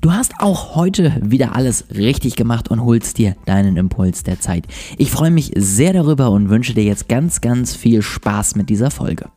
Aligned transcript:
Du 0.00 0.12
hast 0.12 0.34
auch 0.38 0.76
heute 0.76 1.12
wieder 1.20 1.56
alles 1.56 1.86
richtig 1.90 2.36
gemacht 2.36 2.70
und 2.70 2.84
holst 2.84 3.18
dir 3.18 3.34
deinen 3.46 3.76
Impuls 3.76 4.22
der 4.22 4.38
Zeit. 4.38 4.64
Ich 4.96 5.10
freue 5.10 5.32
mich 5.32 5.50
sehr 5.56 5.92
darüber 5.92 6.30
und 6.30 6.50
wünsche 6.50 6.72
dir 6.72 6.84
jetzt 6.84 7.08
ganz, 7.08 7.40
ganz 7.40 7.74
viel 7.74 8.00
Spaß 8.00 8.54
mit 8.54 8.70
dieser 8.70 8.92
Folge. 8.92 9.28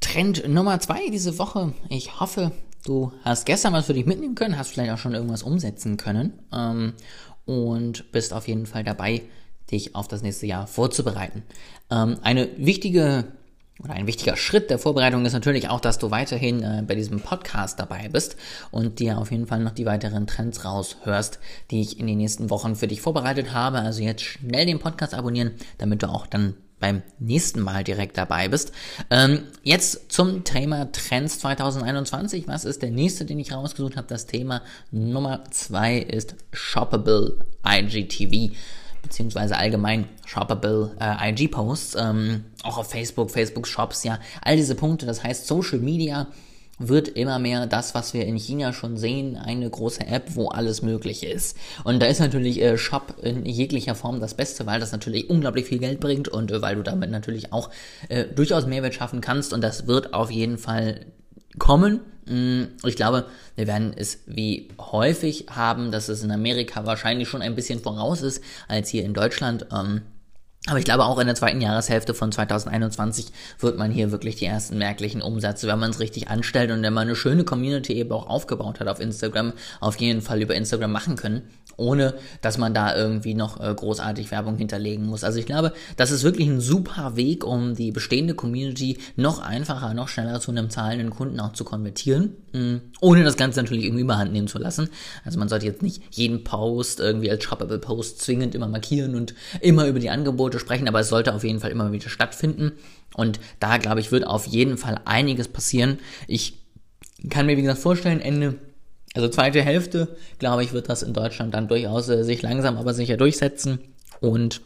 Trend 0.00 0.46
Nummer 0.46 0.80
zwei 0.80 1.08
diese 1.08 1.38
Woche. 1.38 1.72
Ich 1.88 2.20
hoffe, 2.20 2.52
du 2.84 3.12
hast 3.24 3.46
gestern 3.46 3.72
was 3.72 3.86
für 3.86 3.94
dich 3.94 4.04
mitnehmen 4.04 4.34
können, 4.34 4.58
hast 4.58 4.72
vielleicht 4.72 4.92
auch 4.92 4.98
schon 4.98 5.14
irgendwas 5.14 5.42
umsetzen 5.42 5.96
können 5.96 6.34
ähm, 6.52 6.92
und 7.46 8.12
bist 8.12 8.34
auf 8.34 8.48
jeden 8.48 8.66
Fall 8.66 8.84
dabei, 8.84 9.22
dich 9.70 9.94
auf 9.94 10.08
das 10.08 10.20
nächste 10.20 10.46
Jahr 10.46 10.66
vorzubereiten. 10.66 11.42
Ähm, 11.90 12.18
eine 12.22 12.48
wichtige 12.58 13.24
oder 13.82 13.94
ein 13.94 14.06
wichtiger 14.06 14.36
Schritt 14.36 14.70
der 14.70 14.78
Vorbereitung 14.78 15.24
ist 15.24 15.32
natürlich 15.32 15.68
auch, 15.68 15.80
dass 15.80 15.98
du 15.98 16.10
weiterhin 16.10 16.62
äh, 16.62 16.82
bei 16.86 16.94
diesem 16.94 17.20
Podcast 17.20 17.80
dabei 17.80 18.08
bist 18.08 18.36
und 18.70 18.98
dir 18.98 19.18
auf 19.18 19.30
jeden 19.30 19.46
Fall 19.46 19.60
noch 19.60 19.72
die 19.72 19.86
weiteren 19.86 20.26
Trends 20.26 20.64
raushörst, 20.64 21.38
die 21.70 21.80
ich 21.80 21.98
in 21.98 22.06
den 22.06 22.18
nächsten 22.18 22.50
Wochen 22.50 22.76
für 22.76 22.88
dich 22.88 23.00
vorbereitet 23.00 23.54
habe. 23.54 23.78
Also 23.78 24.02
jetzt 24.02 24.22
schnell 24.22 24.66
den 24.66 24.78
Podcast 24.78 25.14
abonnieren, 25.14 25.52
damit 25.78 26.02
du 26.02 26.08
auch 26.08 26.26
dann 26.26 26.54
beim 26.80 27.02
nächsten 27.18 27.60
Mal 27.60 27.84
direkt 27.84 28.16
dabei 28.16 28.48
bist. 28.48 28.72
Ähm, 29.10 29.44
jetzt 29.62 30.10
zum 30.10 30.44
Thema 30.44 30.90
Trends 30.90 31.38
2021. 31.38 32.48
Was 32.48 32.64
ist 32.64 32.82
der 32.82 32.90
nächste, 32.90 33.26
den 33.26 33.38
ich 33.38 33.52
rausgesucht 33.52 33.96
habe? 33.96 34.08
Das 34.08 34.26
Thema 34.26 34.62
Nummer 34.90 35.44
zwei 35.50 35.98
ist 35.98 36.34
Shoppable 36.52 37.44
IGTV 37.64 38.54
beziehungsweise 39.02 39.56
allgemein 39.56 40.06
shoppable 40.26 40.96
äh, 41.00 41.30
IG-Posts, 41.30 41.96
ähm, 41.98 42.44
auch 42.62 42.78
auf 42.78 42.90
Facebook, 42.90 43.30
Facebook-Shops, 43.30 44.04
ja, 44.04 44.18
all 44.42 44.56
diese 44.56 44.74
Punkte. 44.74 45.06
Das 45.06 45.22
heißt, 45.24 45.46
Social 45.46 45.78
Media 45.78 46.26
wird 46.80 47.08
immer 47.08 47.38
mehr 47.38 47.66
das, 47.66 47.94
was 47.94 48.14
wir 48.14 48.24
in 48.24 48.36
China 48.36 48.72
schon 48.72 48.96
sehen, 48.96 49.36
eine 49.36 49.68
große 49.68 50.06
App, 50.06 50.34
wo 50.34 50.48
alles 50.48 50.80
möglich 50.80 51.24
ist. 51.24 51.56
Und 51.84 52.00
da 52.00 52.06
ist 52.06 52.20
natürlich 52.20 52.60
äh, 52.60 52.78
Shop 52.78 53.16
in 53.22 53.44
jeglicher 53.44 53.94
Form 53.94 54.18
das 54.18 54.34
Beste, 54.34 54.66
weil 54.66 54.80
das 54.80 54.90
natürlich 54.90 55.28
unglaublich 55.28 55.66
viel 55.66 55.78
Geld 55.78 56.00
bringt 56.00 56.28
und 56.28 56.50
äh, 56.50 56.62
weil 56.62 56.76
du 56.76 56.82
damit 56.82 57.10
natürlich 57.10 57.52
auch 57.52 57.70
äh, 58.08 58.24
durchaus 58.24 58.66
Mehrwert 58.66 58.94
schaffen 58.94 59.20
kannst. 59.20 59.52
Und 59.52 59.60
das 59.60 59.86
wird 59.86 60.14
auf 60.14 60.30
jeden 60.30 60.56
Fall 60.56 61.04
kommen. 61.58 62.00
Mm, 62.26 62.64
ich 62.84 62.96
glaube, 62.96 63.26
wir 63.56 63.66
werden 63.66 63.92
es 63.96 64.20
wie 64.26 64.68
häufig 64.78 65.46
haben, 65.50 65.90
dass 65.90 66.08
es 66.08 66.22
in 66.22 66.30
Amerika 66.30 66.86
wahrscheinlich 66.86 67.28
schon 67.28 67.42
ein 67.42 67.54
bisschen 67.54 67.80
voraus 67.80 68.22
ist 68.22 68.42
als 68.68 68.88
hier 68.88 69.04
in 69.04 69.14
Deutschland. 69.14 69.66
Ähm, 69.72 70.02
aber 70.70 70.78
ich 70.78 70.84
glaube, 70.84 71.04
auch 71.04 71.18
in 71.18 71.26
der 71.26 71.34
zweiten 71.34 71.60
Jahreshälfte 71.60 72.14
von 72.14 72.30
2021 72.30 73.26
wird 73.58 73.76
man 73.76 73.90
hier 73.90 74.12
wirklich 74.12 74.36
die 74.36 74.44
ersten 74.44 74.78
merklichen 74.78 75.20
Umsätze, 75.20 75.66
wenn 75.66 75.80
man 75.80 75.90
es 75.90 75.98
richtig 75.98 76.28
anstellt 76.28 76.70
und 76.70 76.80
wenn 76.82 76.94
man 76.94 77.08
eine 77.08 77.16
schöne 77.16 77.42
Community 77.42 77.94
eben 77.94 78.12
auch 78.12 78.28
aufgebaut 78.28 78.78
hat 78.78 78.86
auf 78.86 79.00
Instagram, 79.00 79.52
auf 79.80 79.96
jeden 79.96 80.22
Fall 80.22 80.40
über 80.40 80.54
Instagram 80.54 80.92
machen 80.92 81.16
können 81.16 81.42
ohne 81.80 82.14
dass 82.42 82.58
man 82.58 82.74
da 82.74 82.94
irgendwie 82.94 83.34
noch 83.34 83.58
äh, 83.58 83.74
großartig 83.74 84.30
Werbung 84.30 84.56
hinterlegen 84.56 85.06
muss. 85.06 85.24
Also 85.24 85.38
ich 85.38 85.46
glaube, 85.46 85.72
das 85.96 86.10
ist 86.10 86.22
wirklich 86.22 86.46
ein 86.46 86.60
super 86.60 87.16
Weg, 87.16 87.44
um 87.44 87.74
die 87.74 87.90
bestehende 87.90 88.34
Community 88.34 88.98
noch 89.16 89.40
einfacher, 89.40 89.94
noch 89.94 90.08
schneller 90.08 90.40
zu 90.40 90.50
einem 90.50 90.70
zahlenden 90.70 91.10
Kunden 91.10 91.40
auch 91.40 91.52
zu 91.52 91.64
konvertieren, 91.64 92.36
mh, 92.52 92.60
mm, 92.60 92.80
ohne 93.00 93.24
das 93.24 93.36
Ganze 93.36 93.62
natürlich 93.62 93.84
irgendwie 93.84 94.02
überhand 94.02 94.32
nehmen 94.32 94.46
zu 94.46 94.58
lassen. 94.58 94.90
Also 95.24 95.38
man 95.38 95.48
sollte 95.48 95.66
jetzt 95.66 95.82
nicht 95.82 96.02
jeden 96.10 96.44
Post 96.44 97.00
irgendwie 97.00 97.30
als 97.30 97.42
Shoppable 97.42 97.78
Post 97.78 98.20
zwingend 98.20 98.54
immer 98.54 98.68
markieren 98.68 99.14
und 99.14 99.34
immer 99.60 99.86
über 99.86 99.98
die 99.98 100.10
Angebote 100.10 100.59
sprechen, 100.60 100.88
aber 100.88 101.00
es 101.00 101.08
sollte 101.08 101.34
auf 101.34 101.42
jeden 101.42 101.60
Fall 101.60 101.70
immer 101.70 101.92
wieder 101.92 102.08
stattfinden. 102.08 102.72
Und 103.14 103.40
da, 103.58 103.78
glaube 103.78 104.00
ich, 104.00 104.12
wird 104.12 104.26
auf 104.26 104.46
jeden 104.46 104.78
Fall 104.78 105.00
einiges 105.04 105.48
passieren. 105.48 105.98
Ich 106.28 106.60
kann 107.28 107.46
mir, 107.46 107.56
wie 107.56 107.62
gesagt, 107.62 107.80
vorstellen, 107.80 108.20
Ende 108.20 108.54
also 109.14 109.28
zweite 109.28 109.62
Hälfte, 109.62 110.16
glaube 110.38 110.62
ich, 110.62 110.72
wird 110.72 110.88
das 110.88 111.02
in 111.02 111.12
Deutschland 111.12 111.52
dann 111.54 111.68
durchaus 111.68 112.08
äh, 112.08 112.22
sich 112.22 112.42
langsam 112.42 112.76
aber 112.76 112.94
sicher 112.94 113.16
durchsetzen. 113.16 113.80
Und 114.20 114.60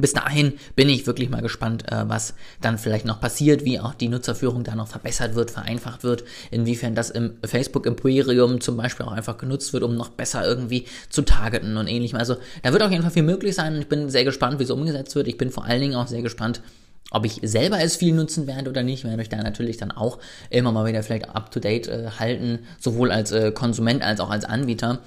bis 0.00 0.12
dahin 0.12 0.54
bin 0.76 0.88
ich 0.88 1.06
wirklich 1.06 1.30
mal 1.30 1.42
gespannt, 1.42 1.90
äh, 1.90 2.08
was 2.08 2.34
dann 2.60 2.78
vielleicht 2.78 3.04
noch 3.04 3.20
passiert, 3.20 3.64
wie 3.64 3.80
auch 3.80 3.94
die 3.94 4.08
Nutzerführung 4.08 4.64
da 4.64 4.74
noch 4.74 4.88
verbessert 4.88 5.34
wird, 5.34 5.50
vereinfacht 5.50 6.02
wird, 6.02 6.24
inwiefern 6.50 6.94
das 6.94 7.10
im 7.10 7.34
Facebook 7.44 7.86
Imperium 7.86 8.60
zum 8.60 8.76
Beispiel 8.76 9.06
auch 9.06 9.12
einfach 9.12 9.38
genutzt 9.38 9.72
wird, 9.72 9.82
um 9.82 9.96
noch 9.96 10.10
besser 10.10 10.46
irgendwie 10.46 10.86
zu 11.08 11.22
targeten 11.22 11.76
und 11.76 11.86
ähnlichem. 11.86 12.18
Also 12.18 12.36
da 12.62 12.72
wird 12.72 12.82
auf 12.82 12.90
jeden 12.90 13.02
Fall 13.02 13.12
viel 13.12 13.22
möglich 13.22 13.54
sein 13.54 13.74
und 13.74 13.80
ich 13.80 13.88
bin 13.88 14.10
sehr 14.10 14.24
gespannt, 14.24 14.58
wie 14.58 14.64
es 14.64 14.70
umgesetzt 14.70 15.14
wird. 15.14 15.28
Ich 15.28 15.38
bin 15.38 15.50
vor 15.50 15.64
allen 15.64 15.80
Dingen 15.80 15.94
auch 15.94 16.06
sehr 16.06 16.22
gespannt, 16.22 16.60
ob 17.10 17.26
ich 17.26 17.40
selber 17.42 17.80
es 17.80 17.96
viel 17.96 18.14
nutzen 18.14 18.46
werde 18.46 18.70
oder 18.70 18.82
nicht, 18.82 19.04
werde 19.04 19.22
ich 19.22 19.28
da 19.28 19.42
natürlich 19.42 19.76
dann 19.76 19.90
auch 19.90 20.18
immer 20.48 20.72
mal 20.72 20.86
wieder 20.86 21.02
vielleicht 21.02 21.28
up-to-date 21.28 21.88
äh, 21.88 22.10
halten, 22.18 22.60
sowohl 22.78 23.10
als 23.10 23.32
äh, 23.32 23.50
Konsument 23.52 24.02
als 24.02 24.20
auch 24.20 24.30
als 24.30 24.44
Anbieter. 24.44 25.00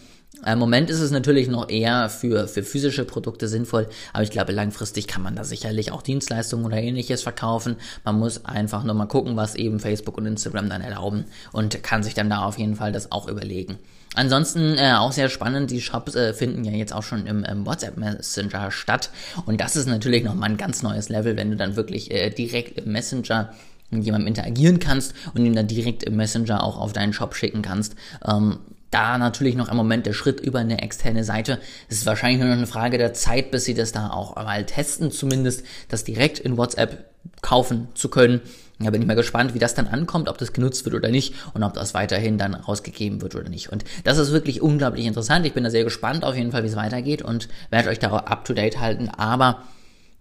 Im 0.46 0.60
Moment 0.60 0.90
ist 0.90 1.00
es 1.00 1.12
natürlich 1.12 1.48
noch 1.48 1.70
eher 1.70 2.10
für, 2.10 2.48
für 2.48 2.64
physische 2.64 3.06
Produkte 3.06 3.48
sinnvoll, 3.48 3.88
aber 4.14 4.24
ich 4.24 4.32
glaube, 4.32 4.52
langfristig 4.52 5.08
kann 5.08 5.22
man 5.22 5.36
da 5.36 5.44
sicherlich 5.44 5.92
auch 5.92 6.02
Dienstleistungen 6.02 6.66
oder 6.66 6.78
ähnliches 6.78 7.22
verkaufen. 7.22 7.78
Man 8.04 8.20
muss 8.20 8.44
einfach 8.44 8.84
nur 8.84 8.96
mal 8.96 9.06
gucken, 9.06 9.38
was 9.38 9.56
eben 9.56 9.80
Facebook 9.80 10.18
und 10.18 10.26
Instagram 10.26 10.70
dann 10.70 10.82
erlauben 10.82 11.26
und 11.52 11.84
kann 11.84 12.04
sich 12.04 12.14
dann 12.14 12.30
da 12.30 12.40
auf 12.40 12.58
jeden 12.58 12.76
Fall 12.76 12.92
das 12.92 13.12
auch 13.12 13.30
überlegen. 13.30 13.78
Ansonsten 14.16 14.78
äh, 14.78 14.94
auch 14.94 15.12
sehr 15.12 15.30
spannend, 15.30 15.72
die 15.72 15.82
Shops 15.82 16.16
äh, 16.16 16.34
finden 16.34 16.64
ja 16.64 16.72
jetzt 16.72 16.94
auch 16.94 17.04
schon 17.04 17.26
im, 17.26 17.44
im, 17.44 17.66
WhatsApp 17.66 17.98
Messenger 17.98 18.70
statt. 18.70 19.10
Und 19.46 19.60
das 19.60 19.76
ist 19.76 19.88
natürlich 19.88 20.24
nochmal 20.24 20.50
ein 20.50 20.58
ganz 20.58 20.84
neues 20.84 21.10
Level, 21.10 21.36
wenn 21.36 21.50
du 21.50 21.58
dann 21.58 21.76
wirklich 21.76 22.12
äh, 22.12 22.30
direkt 22.30 22.80
im 22.80 22.92
Messenger 22.92 23.54
mit 23.90 24.04
jemandem 24.04 24.28
interagieren 24.28 24.80
kannst 24.80 25.14
und 25.34 25.46
ihn 25.46 25.56
dann 25.56 25.68
direkt 25.68 26.04
im 26.04 26.16
Messenger 26.16 26.64
auch 26.64 26.78
auf 26.78 26.94
deinen 26.94 27.14
Shop 27.14 27.36
schicken 27.36 27.62
kannst. 27.62 27.96
Ähm, 28.28 28.60
da 28.94 29.18
natürlich 29.18 29.56
noch 29.56 29.70
im 29.70 29.78
Moment 29.78 30.06
der 30.06 30.14
Schritt 30.14 30.40
über 30.40 30.60
eine 30.60 30.82
externe 30.82 31.24
Seite. 31.24 31.60
Es 31.90 31.98
ist 31.98 32.06
wahrscheinlich 32.06 32.40
nur 32.40 32.50
noch 32.50 32.58
eine 32.58 32.68
Frage 32.68 32.98
der 32.98 33.14
Zeit, 33.14 33.52
bis 33.52 33.66
sie 33.66 33.74
das 33.74 33.92
da 33.92 34.10
auch 34.10 34.36
mal 34.36 34.66
testen, 34.66 35.12
zumindest 35.12 35.66
das 35.90 36.04
direkt 36.04 36.40
in 36.40 36.58
WhatsApp 36.58 37.06
kaufen 37.42 37.88
zu 37.96 38.10
können. 38.10 38.42
Da 38.80 38.90
bin 38.90 39.02
ich 39.02 39.08
mal 39.08 39.16
gespannt, 39.16 39.54
wie 39.54 39.60
das 39.60 39.76
dann 39.76 39.88
ankommt, 39.88 40.28
ob 40.28 40.38
das 40.38 40.52
genutzt 40.52 40.84
wird 40.86 40.96
oder 40.96 41.10
nicht 41.10 41.34
und 41.54 41.64
ob 41.64 41.74
das 41.74 41.94
weiterhin 41.94 42.38
dann 42.38 42.54
rausgegeben 42.54 43.22
wird 43.22 43.36
oder 43.36 43.50
nicht. 43.50 43.70
Und 43.70 43.86
das 44.04 44.18
ist 44.18 44.32
wirklich 44.32 44.62
unglaublich 44.62 45.06
interessant. 45.06 45.46
Ich 45.46 45.54
bin 45.54 45.64
da 45.64 45.70
sehr 45.70 45.84
gespannt 45.84 46.26
auf 46.26 46.36
jeden 46.36 46.52
Fall, 46.52 46.64
wie 46.64 46.68
es 46.68 46.76
weitergeht 46.76 47.22
und 47.22 47.48
werde 47.70 47.90
euch 47.90 48.00
da 48.00 48.10
up 48.10 48.46
to 48.46 48.54
date 48.54 48.80
halten. 48.80 49.10
Aber 49.10 49.64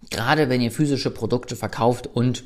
gerade 0.09 0.49
wenn 0.49 0.61
ihr 0.61 0.71
physische 0.71 1.11
Produkte 1.11 1.55
verkauft 1.55 2.07
und 2.07 2.43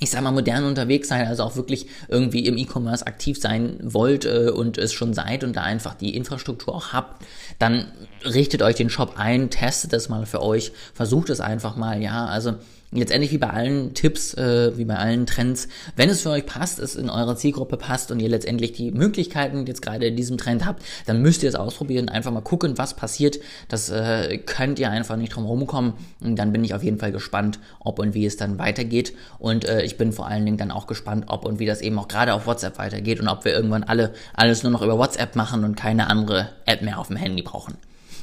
ich 0.00 0.10
sag 0.10 0.22
mal, 0.22 0.30
modern 0.30 0.64
unterwegs 0.64 1.08
sein, 1.08 1.26
also 1.26 1.42
auch 1.42 1.56
wirklich 1.56 1.86
irgendwie 2.08 2.46
im 2.46 2.56
E-Commerce 2.56 3.06
aktiv 3.06 3.40
sein 3.40 3.78
wollt 3.82 4.24
äh, 4.24 4.50
und 4.50 4.78
es 4.78 4.92
schon 4.92 5.14
seid 5.14 5.44
und 5.44 5.56
da 5.56 5.62
einfach 5.62 5.94
die 5.94 6.14
Infrastruktur 6.14 6.74
auch 6.74 6.92
habt, 6.92 7.24
dann 7.58 7.86
richtet 8.24 8.62
euch 8.62 8.76
den 8.76 8.90
Shop 8.90 9.14
ein, 9.16 9.50
testet 9.50 9.92
es 9.92 10.08
mal 10.08 10.26
für 10.26 10.42
euch, 10.42 10.72
versucht 10.94 11.30
es 11.30 11.40
einfach 11.40 11.76
mal, 11.76 12.00
ja, 12.00 12.26
also 12.26 12.54
letztendlich 12.90 13.32
wie 13.32 13.38
bei 13.38 13.50
allen 13.50 13.94
Tipps, 13.94 14.34
äh, 14.34 14.76
wie 14.76 14.84
bei 14.84 14.96
allen 14.96 15.26
Trends, 15.26 15.68
wenn 15.96 16.08
es 16.08 16.22
für 16.22 16.30
euch 16.30 16.46
passt, 16.46 16.78
es 16.78 16.96
in 16.96 17.10
eurer 17.10 17.36
Zielgruppe 17.36 17.76
passt 17.76 18.10
und 18.10 18.20
ihr 18.20 18.28
letztendlich 18.28 18.72
die 18.72 18.90
Möglichkeiten 18.90 19.66
jetzt 19.66 19.82
gerade 19.82 20.06
in 20.06 20.16
diesem 20.16 20.38
Trend 20.38 20.64
habt, 20.64 20.82
dann 21.06 21.20
müsst 21.20 21.42
ihr 21.42 21.48
es 21.48 21.54
ausprobieren, 21.54 22.08
einfach 22.08 22.32
mal 22.32 22.40
gucken, 22.40 22.78
was 22.78 22.94
passiert. 22.94 23.38
Das 23.68 23.90
äh, 23.90 24.38
könnt 24.38 24.78
ihr 24.78 24.90
einfach 24.90 25.16
nicht 25.16 25.34
drum 25.34 25.44
rumkommen. 25.44 25.94
Und 26.20 26.36
dann 26.36 26.52
bin 26.52 26.64
ich 26.64 26.74
auf 26.74 26.82
jeden 26.82 26.98
Fall 26.98 27.12
gespannt, 27.12 27.58
ob 27.80 27.98
und 27.98 28.14
wie 28.14 28.24
es 28.24 28.36
dann 28.36 28.58
weitergeht. 28.58 29.12
Und 29.38 29.66
äh, 29.66 29.82
ich 29.88 29.96
bin 29.96 30.12
vor 30.12 30.28
allen 30.28 30.44
Dingen 30.44 30.58
dann 30.58 30.70
auch 30.70 30.86
gespannt, 30.86 31.24
ob 31.28 31.44
und 31.44 31.58
wie 31.58 31.66
das 31.66 31.80
eben 31.80 31.98
auch 31.98 32.08
gerade 32.08 32.34
auf 32.34 32.46
WhatsApp 32.46 32.78
weitergeht 32.78 33.20
und 33.20 33.28
ob 33.28 33.44
wir 33.44 33.52
irgendwann 33.52 33.82
alle 33.82 34.12
alles 34.34 34.62
nur 34.62 34.70
noch 34.70 34.82
über 34.82 34.98
WhatsApp 34.98 35.34
machen 35.34 35.64
und 35.64 35.76
keine 35.76 36.08
andere 36.08 36.50
App 36.66 36.82
mehr 36.82 36.98
auf 36.98 37.08
dem 37.08 37.16
Handy 37.16 37.42
brauchen. 37.42 37.78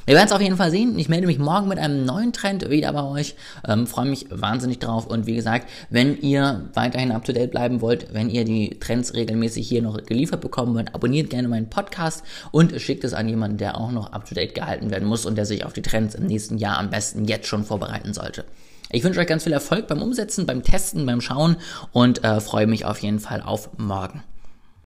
Wir 0.06 0.14
werden 0.14 0.26
es 0.26 0.32
auf 0.32 0.40
jeden 0.40 0.56
Fall 0.56 0.70
sehen. 0.70 0.96
Ich 1.00 1.08
melde 1.08 1.26
mich 1.26 1.40
morgen 1.40 1.66
mit 1.66 1.80
einem 1.80 2.04
neuen 2.04 2.32
Trend 2.32 2.70
wieder 2.70 2.92
bei 2.92 3.02
euch. 3.02 3.34
Ähm, 3.66 3.88
Freue 3.88 4.06
mich 4.06 4.26
wahnsinnig 4.30 4.78
drauf. 4.78 5.04
Und 5.08 5.26
wie 5.26 5.34
gesagt, 5.34 5.68
wenn 5.90 6.16
ihr 6.20 6.70
weiterhin 6.74 7.10
up 7.10 7.24
to 7.24 7.32
date 7.32 7.50
bleiben 7.50 7.80
wollt, 7.80 8.14
wenn 8.14 8.30
ihr 8.30 8.44
die 8.44 8.78
Trends 8.78 9.14
regelmäßig 9.14 9.68
hier 9.68 9.82
noch 9.82 10.00
geliefert 10.04 10.42
bekommen 10.42 10.76
wollt, 10.76 10.94
abonniert 10.94 11.30
gerne 11.30 11.48
meinen 11.48 11.70
Podcast 11.70 12.22
und 12.52 12.80
schickt 12.80 13.02
es 13.02 13.14
an 13.14 13.28
jemanden, 13.28 13.56
der 13.56 13.80
auch 13.80 13.90
noch 13.90 14.12
up 14.12 14.28
to 14.28 14.36
date 14.36 14.54
gehalten 14.54 14.92
werden 14.92 15.08
muss 15.08 15.26
und 15.26 15.34
der 15.34 15.44
sich 15.44 15.64
auf 15.64 15.72
die 15.72 15.82
Trends 15.82 16.14
im 16.14 16.26
nächsten 16.26 16.56
Jahr 16.56 16.78
am 16.78 16.88
besten 16.88 17.24
jetzt 17.24 17.48
schon 17.48 17.64
vorbereiten 17.64 18.14
sollte. 18.14 18.44
Ich 18.90 19.02
wünsche 19.02 19.20
euch 19.20 19.26
ganz 19.26 19.44
viel 19.44 19.52
Erfolg 19.52 19.88
beim 19.88 20.02
Umsetzen, 20.02 20.46
beim 20.46 20.62
Testen, 20.62 21.06
beim 21.06 21.20
Schauen 21.20 21.56
und 21.92 22.22
äh, 22.24 22.40
freue 22.40 22.66
mich 22.66 22.84
auf 22.84 22.98
jeden 22.98 23.18
Fall 23.18 23.42
auf 23.42 23.70
morgen. 23.78 24.22